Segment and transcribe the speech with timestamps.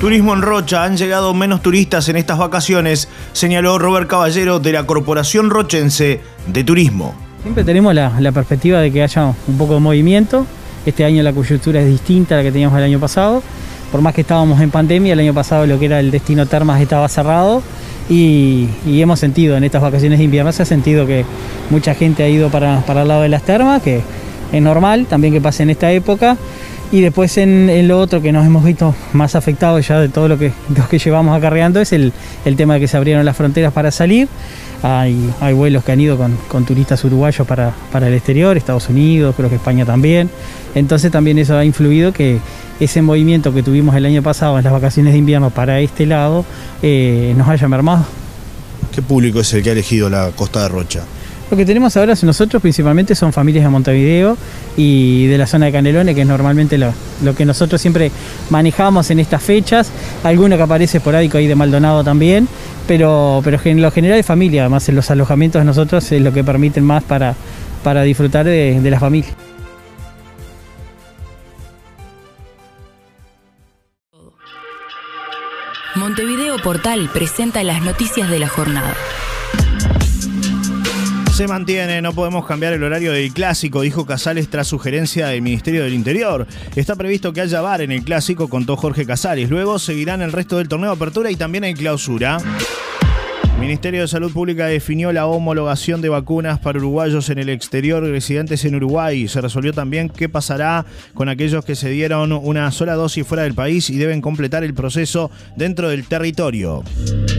[0.00, 4.86] Turismo en Rocha, han llegado menos turistas en estas vacaciones, señaló Robert Caballero de la
[4.86, 7.14] Corporación Rochense de Turismo.
[7.42, 10.46] Siempre tenemos la, perspectiva de que haya un poco de movimiento.
[10.86, 13.42] Este año la coyuntura es distinta a la que teníamos el año pasado.
[13.92, 16.80] Por más que estábamos en pandemia, el año pasado lo que era el destino Termas
[16.80, 17.62] estaba cerrado
[18.08, 21.26] y, hemos sentido en estas vacaciones de invierno, se ha sentido que
[21.68, 24.00] mucha gente ha ido para, para el lado de las termas, que
[24.50, 26.38] es normal también que pase en esta época.
[26.92, 30.38] Y después en, lo otro que nos hemos visto más afectados ya de todo lo
[30.38, 30.52] que,
[30.90, 32.12] que llevamos acarreando es el,
[32.56, 34.28] tema de que se abrieron las fronteras para salir.
[34.82, 39.34] Hay, hay vuelos que han ido con, turistas uruguayos para, para, el exterior, Estados Unidos,
[39.36, 40.30] creo que España también.
[40.74, 42.38] Entonces también eso ha influido que
[42.80, 46.44] ese movimiento que tuvimos el año pasado en las vacaciones de invierno para este lado
[46.82, 48.04] eh, nos haya mermado.
[48.92, 51.02] ¿Qué público es el que ha elegido la Costa de Rocha?
[51.50, 54.36] Lo que tenemos ahora nosotros principalmente son familias de Montevideo
[54.76, 56.94] y de la zona de Canelones, que es normalmente lo,
[57.36, 58.12] que nosotros siempre
[58.50, 59.90] manejamos en estas fechas.
[60.22, 62.46] Alguno que aparece esporádico ahí de Maldonado también,
[62.86, 64.62] pero, pero en lo general es familia.
[64.62, 67.34] Además, en los alojamientos nosotros es lo que permiten más para,
[67.82, 69.30] para disfrutar de la familia.
[75.96, 78.94] Montevideo Portal presenta las noticias de la jornada
[81.40, 85.84] se mantiene, no podemos cambiar el horario del clásico, dijo Casales tras sugerencia del Ministerio
[85.84, 86.46] del Interior.
[86.76, 89.48] Está previsto que haya bar en el clásico, contó Jorge Casales.
[89.48, 92.36] Luego seguirán el resto del torneo de apertura y también en clausura.
[93.60, 98.64] Ministerio de Salud Pública definió la homologación de vacunas para uruguayos en el exterior residentes
[98.64, 99.28] en Uruguay.
[99.28, 103.52] Se resolvió también qué pasará con aquellos que se dieron una sola dosis fuera del
[103.52, 106.82] país y deben completar el proceso dentro del territorio.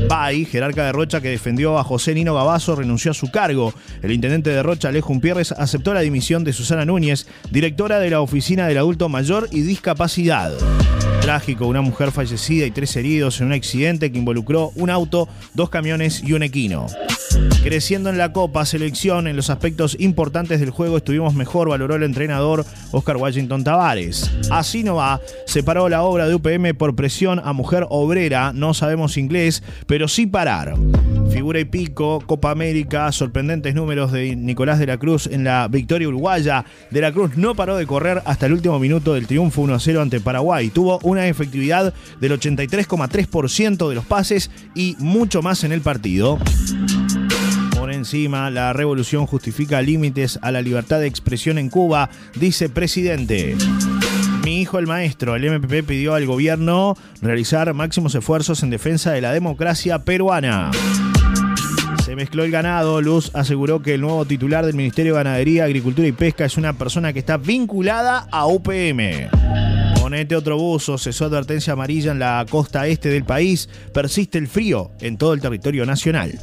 [0.07, 3.73] Bay, jerarca de Rocha que defendió a José Nino Gabazo, renunció a su cargo.
[4.03, 8.21] El intendente de Rocha, Alejo Pierres, aceptó la dimisión de Susana Núñez, directora de la
[8.21, 10.53] Oficina del Adulto Mayor y Discapacidad.
[11.31, 15.69] Trágico, una mujer fallecida y tres heridos en un accidente que involucró un auto, dos
[15.69, 16.87] camiones y un equino.
[17.63, 22.03] Creciendo en la Copa Selección, en los aspectos importantes del juego estuvimos mejor, valoró el
[22.03, 24.31] entrenador Oscar Washington Tavares.
[24.49, 29.17] Así no va, separó la obra de UPM por presión a mujer obrera, no sabemos
[29.17, 30.75] inglés, pero sí parar.
[31.31, 36.07] Figura y pico, Copa América, sorprendentes números de Nicolás de la Cruz en la victoria
[36.07, 36.65] uruguaya.
[36.89, 40.19] De la Cruz no paró de correr hasta el último minuto del triunfo 1-0 ante
[40.19, 40.69] Paraguay.
[40.69, 46.37] Tuvo una efectividad del 83,3% de los pases y mucho más en el partido.
[48.01, 53.55] Encima, la revolución justifica límites a la libertad de expresión en Cuba, dice presidente.
[54.43, 59.21] Mi hijo el maestro, el MPP pidió al gobierno realizar máximos esfuerzos en defensa de
[59.21, 60.71] la democracia peruana.
[62.03, 63.01] Se mezcló el ganado.
[63.01, 66.73] Luz aseguró que el nuevo titular del Ministerio de Ganadería, Agricultura y Pesca es una
[66.73, 69.29] persona que está vinculada a UPM.
[70.01, 73.69] Ponete otro buzo, cesó advertencia amarilla en la costa este del país.
[73.93, 76.39] Persiste el frío en todo el territorio nacional.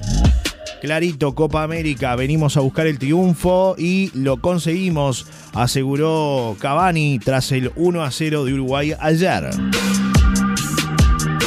[0.80, 7.72] Clarito, Copa América, venimos a buscar el triunfo y lo conseguimos, aseguró Cavani tras el
[7.74, 9.50] 1 a 0 de Uruguay ayer.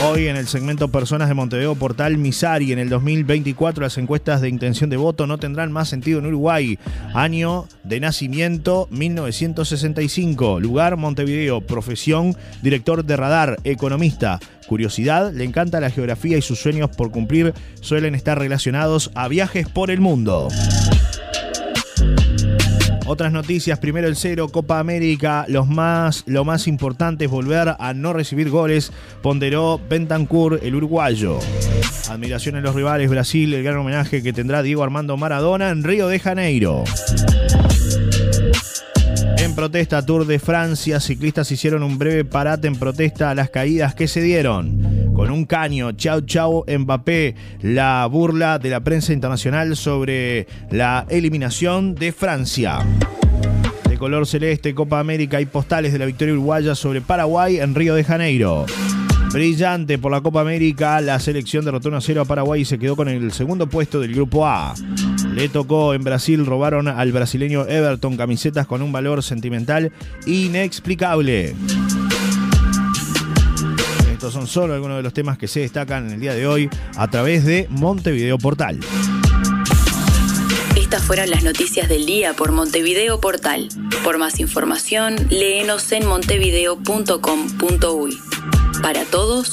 [0.04, 4.50] Hoy en el segmento Personas de Montevideo Portal Misari, en el 2024 las encuestas de
[4.50, 6.80] intención de voto no tendrán más sentido en Uruguay.
[7.14, 10.60] Año de nacimiento 1965.
[10.60, 11.62] Lugar Montevideo.
[11.62, 14.40] Profesión director de radar, economista.
[14.68, 19.70] Curiosidad, le encanta la geografía y sus sueños por cumplir suelen estar relacionados a viajes
[19.70, 20.48] por el mundo.
[23.12, 27.94] Otras noticias, primero el cero, Copa América, los más, lo más importante es volver a
[27.94, 31.38] no recibir goles, ponderó Bentancur, el uruguayo.
[32.10, 36.08] Admiración en los rivales, Brasil, el gran homenaje que tendrá Diego Armando Maradona en Río
[36.08, 36.86] de Janeiro.
[39.40, 43.94] En protesta, Tour de Francia, ciclistas hicieron un breve parate en protesta a las caídas
[43.94, 45.01] que se dieron.
[45.14, 51.96] Con un caño, chau chau Mbappé, la burla de la prensa internacional sobre la eliminación
[51.96, 52.80] de Francia
[53.90, 57.96] De color celeste, Copa América y postales de la victoria uruguaya sobre Paraguay en Río
[57.96, 58.66] de Janeiro.
[59.32, 62.97] Brillante por la Copa América, la selección derrotó 1 0 a Paraguay y se quedó
[62.97, 64.74] con el segundo puesto del grupo A.
[65.34, 69.91] Le tocó en Brasil, robaron al brasileño Everton camisetas con un valor sentimental
[70.26, 71.56] inexplicable.
[74.22, 76.70] Estos son solo algunos de los temas que se destacan en el día de hoy
[76.96, 78.79] a través de Montevideo Portal.
[80.76, 83.68] Estas fueron las noticias del día por Montevideo Portal.
[84.03, 88.20] Por más información, léenos en montevideo.com.uy.
[88.84, 89.47] Para todos,